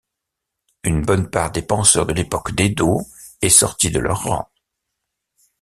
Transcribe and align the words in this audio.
Une 0.83 1.03
bonne 1.03 1.29
part 1.29 1.51
des 1.51 1.61
penseurs 1.61 2.07
de 2.07 2.13
l'époque 2.13 2.53
d'Edo 2.55 3.01
est 3.43 3.49
sortie 3.49 3.91
de 3.91 3.99
leurs 3.99 4.23
rangs. 4.23 4.49